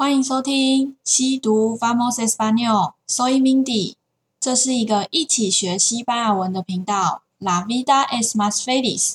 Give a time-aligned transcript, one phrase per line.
[0.00, 3.94] 欢迎收听西读 Vamos Español, Soy Mindy。
[4.38, 7.22] 这是一个一起学西班牙文的频道。
[7.40, 9.14] La vida es más feliz。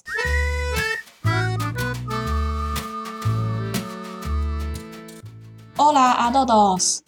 [5.78, 7.00] Hola a todos。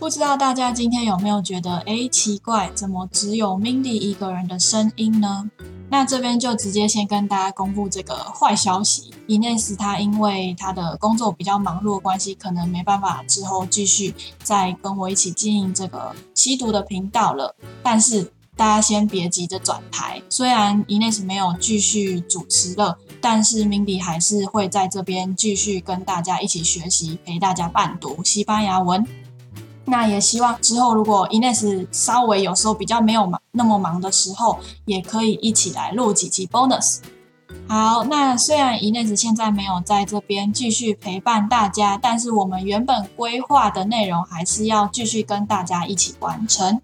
[0.00, 5.48] 不知道大家今天有没有觉得，诶，奇怪，怎么只有 Mindy 一个人的声音呢？
[5.90, 17.56] 那这边就直接先跟大家公布这个坏消息，Ines 他因为他的工作比较忙碌的关系，可能没办法之后继续再跟我一起经营这个西读的频道了。
[17.82, 29.04] 但是大家先别急着转台，虽然 Ines 没有继续主持了，但是 Mindy 还是会在这边继续跟大家一起学习，陪大家伴读西班牙文。
[29.90, 37.00] 那也希望之后，如果 Ines 稍微有时候比较没有忙那么忙的时候，也可以一起来录几期 bonus。
[37.68, 46.80] 好，那虽然 Ines 现在没有在这边继续陪伴大家，但是我们原本规划的内容还是要继续跟大家一起完成。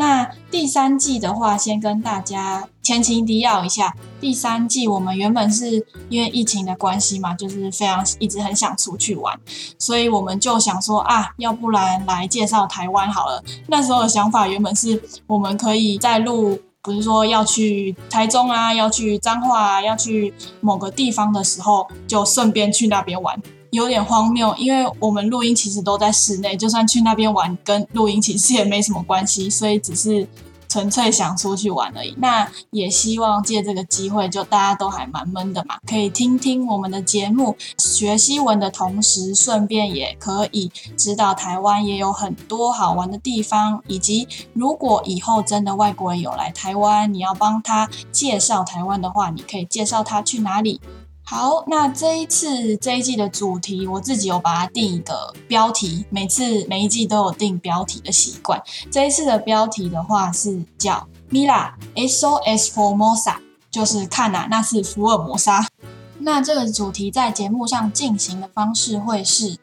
[0.00, 3.94] 那第三季的话，先跟大家前情提要一下。
[4.18, 9.38] 第三季我们原本是因为疫情的关系嘛，就是非常一直很想出去玩，
[9.78, 13.44] 所以我们就想说啊，要不然来介绍台湾好了。
[13.66, 23.38] 那时候的想法原本是我们可以再录，不是说要去台中啊，要去彰化啊，要去某个地方的时候，就顺便去那边玩。
[23.70, 30.26] 有点荒谬，因为我们录音其实都在室内，就算去那边玩，跟录音其实也没什么关系，所以只是
[30.68, 32.14] 纯粹想出去玩而已。
[32.18, 50.80] 那也希望借这个机会，就大家都还蛮闷的嘛，可以听听我们的节目，学西文的同时，顺便也可以知道台湾也有很多好玩的地方，以及如果以后真的外国人有来台湾，你要帮他介绍台湾的话，你可以介绍他去哪里。
[51.30, 58.60] 好，那这一次这一季的主题，我自己有把它定一个标题，每次每一季都有定标题的习惯。
[58.90, 63.36] 这一次的标题的话是叫 Mira, SOS Formosa，
[63.70, 65.64] 就是看呐，那是福尔摩沙。
[66.18, 69.56] 那这个主题在节目上进行的方式会是，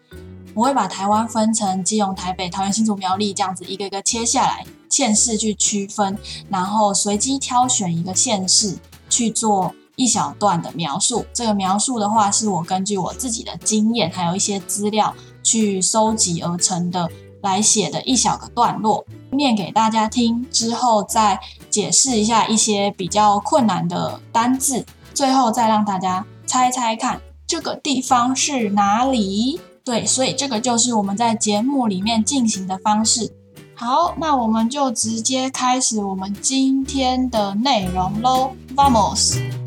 [0.53, 8.77] 我会把台湾分成基隆、台北、桃园、新竹、苗栗这样子一个一个切下来，县市去区分，然后随机挑选一个县市
[9.09, 9.75] 去做。
[9.97, 17.09] 一小段的描述，这个描述的话是我根据我自己的经验，还有一些资料去收集而成的，
[17.41, 21.39] 来写的一小个段落，念给大家听之后，再
[21.71, 24.85] 解释一下一些比较困难的单字，
[25.15, 29.59] 最后再让大家猜猜看这个地方是哪里。
[29.83, 33.33] 对，所以这个就是我们在节目里面进行的方式。
[33.73, 39.66] 好，那我们就直接开始我们今天的内容喽，Vamos。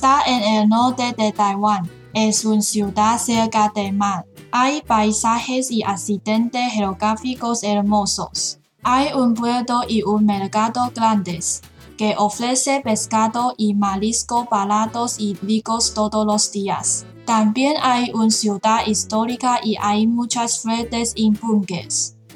[0.00, 1.86] Está en el norte de Taiwán.
[2.14, 4.24] Es una ciudad cerca del mar.
[4.50, 8.58] Hay paisajes y accidentes geográficos hermosos.
[8.82, 11.60] Hay un puerto y un mercado grandes
[11.98, 17.04] que ofrece pescado y marisco baratos y ricos todos los días.
[17.26, 21.30] También hay una ciudad histórica y hay muchas fuentes y.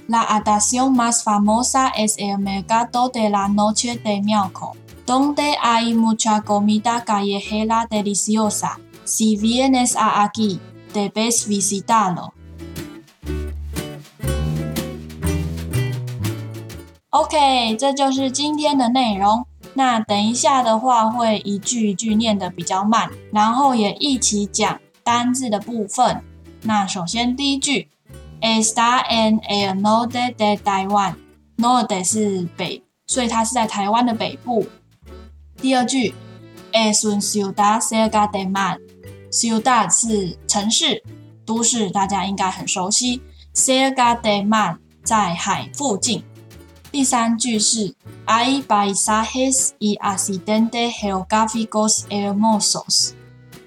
[0.07, 4.84] La atracción más famosa es el mercado de la noche de miércoles.
[5.07, 8.79] Donde hay mucha comida callejera deliciosa.
[9.05, 10.59] Si vienes a aquí,
[10.95, 12.33] debes visitarlo.
[17.11, 19.47] OK，这就是今天的内容。
[19.75, 26.23] 那等一下的话，会一句一句念的比较慢，然后也一起讲单字的部分。
[26.63, 27.89] 那首先第一句
[28.41, 31.17] ，Está en el norte de Taiwan。
[31.59, 34.67] Norte 是北，所以它是在台湾的北部。
[35.65, 36.15] 第二句
[36.75, 38.79] ，es una ciudad cerca de mar。
[39.31, 41.03] ciudad 是城市、
[41.47, 43.23] 都市，大家应该很熟悉。
[43.55, 46.23] cerca de mar 在海附近。
[46.93, 47.95] 第三句是
[48.27, 53.13] ，hay paisajes y accidentes geográficos hermosos。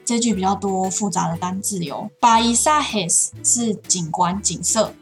[0.06, 2.12] 这句比较多复杂的单字哟。
[2.22, 4.94] paisajes 是景观、景色，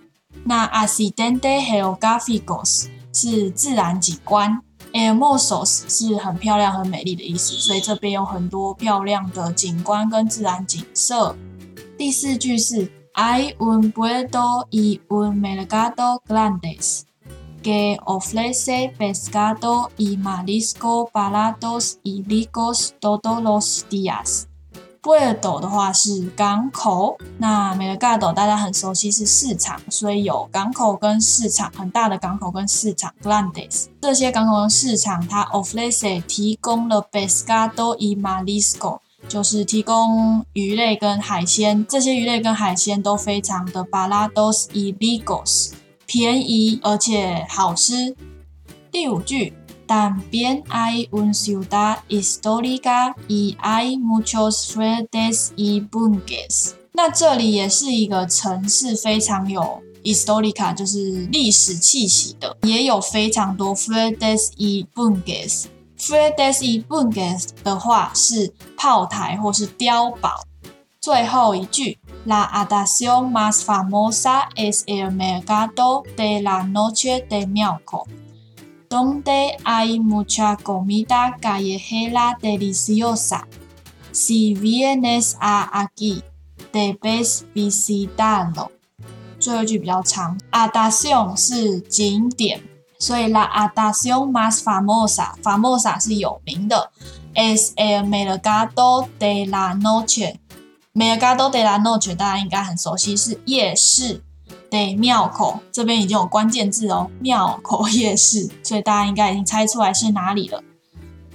[0.45, 4.61] 那 accidentes geográficos 是自然景观。
[4.95, 11.35] Amosos 是很漂亮、很美丽的意思，所以这边有很多漂亮的景观跟自然景色。
[11.97, 17.03] 第四句是 Hay un puerto y un mercado grandes
[17.61, 24.47] que ofrece pescado y marisco baratos y ricos todos los días。
[25.05, 33.85] Puerto 的话是港口，那 Mercado 大家很熟悉是市场，所以有港口跟市场，很大的港口跟市场 Grandes。
[34.01, 38.97] 这些港口跟市场它 ofrece 提供了 Pescado y Marisco
[39.29, 45.73] 就是提供鱼类跟海鲜，这些鱼类跟海鲜都非常的 baratos y ligos，
[46.07, 48.15] 便宜而且好吃。
[48.91, 49.53] 第五句
[49.87, 56.73] ，también hay una ciudad histórica y hay muchos fredes y bosques。
[56.93, 65.65] 那这里也是一个城市，非常有 histórica，就是历史气息的，也有非常多 fuertes y bosques。
[65.97, 70.43] Fuertes y bosques 的话是炮台或是碉堡。
[71.01, 77.23] 最后一句，La a d a c i ó n más famosa es el mercado de la noche
[77.29, 77.45] de
[78.84, 83.46] Mialco，donde hay mucha comida callejera deliciosa.
[84.12, 86.22] Si vienes a aquí,
[86.72, 88.70] debes visitarlo。
[89.38, 92.60] 最后一句比较长，atracción 是景点。
[92.98, 96.90] 所以 La atracción más famosa，famosa 是有名的，
[97.34, 104.22] es el mercado de la noche，mercado de la noche 大家应该很熟悉，是夜市。
[104.75, 110.61] De 庙口这边已经有关键字哦，庙口夜市，所以大家应该已经猜出来是哪里了。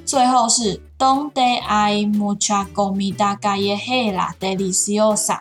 [0.04, 5.38] 最后是 donde hay mucha comida callejera deliciosa。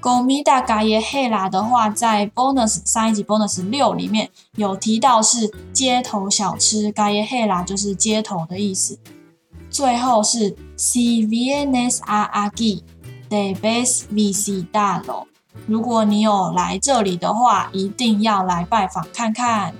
[0.00, 8.98] Comida callejera 的话，在 bonus 上一集 bonus 六里面有提到是街头小吃，callejera 就是街头的意思。
[9.70, 12.82] 最后是 Si vienes a aquí,
[13.28, 15.26] debes visitarlo。
[15.66, 19.74] 如果你有来这里的话，一定要来拜访看看。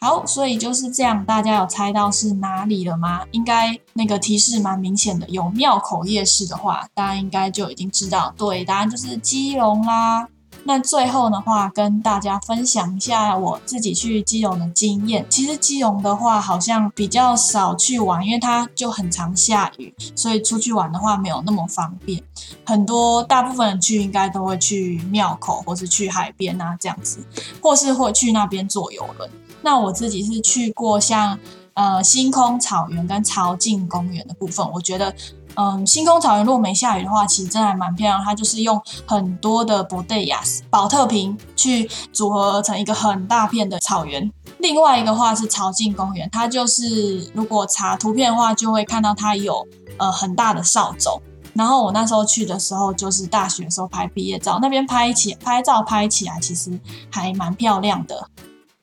[0.00, 3.20] 好，所以就是这样，大家有猜到是哪里了吗？
[3.30, 10.26] 应该那个提示蛮明显的，有庙口夜市的话，大家应该就已经知道，对，答案就是基隆啦。
[10.64, 15.26] 那最后的话，跟大家分享一下我自己去基隆的经验。
[15.28, 22.22] 其实基隆的话，好像比较少去玩，因为它就很常下雨，所以出去玩的话没有那么方便。
[22.64, 27.18] 很多大部分人去应该都会去庙口，或是去海边啊这样子，
[27.60, 29.28] 或是会去那边坐游轮。
[29.62, 31.38] 那我自己是去过像
[31.74, 35.14] 呃星空草原跟潮境公园的部分，我觉得
[35.54, 38.22] 嗯星空草原如果没下雨的话，其实真的还蛮漂亮。
[38.24, 44.30] 它就是用很多的 botellas 宝特瓶去组合而成一个很大片的草原。
[44.58, 49.66] 另外一个话是朝境公园，它就是如果查图片的话，就会看到它有
[49.98, 51.20] 呃很大的扫帚。
[51.54, 58.26] 然后我那时候去的时候，就是大学时候拍毕业照，那边拍起拍照拍起来其实还蛮漂亮的。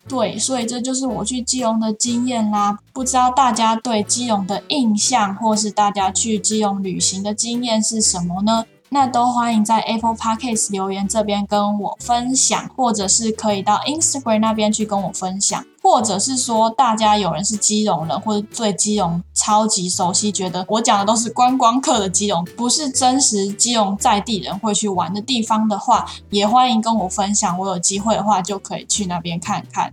[0.09, 2.79] 对，所以这就是我去基隆的经验啦。
[2.91, 8.65] 不知道大家对基隆的印象，或是大家去基隆旅行的经验是什么呢？
[8.91, 27.57] 那都欢迎在 Apple Podcast 留言这边跟我分享，或者是可以到 Instagram 那边去跟我分享，或者是说大家有人是基隆人，或者对基隆超级熟悉，觉得我讲的都是观光客的基隆，不是真实基隆在地人会去玩的地方的话，也欢迎跟我分享。
[27.57, 29.91] 我有机会的话就可以去那边看看。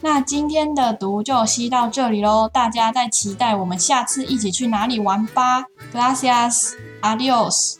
[0.00, 5.66] 那今天的读就吸到这里喽，大家再期待我们下次一起去哪里玩吧。
[5.94, 7.76] Gracias，Adios。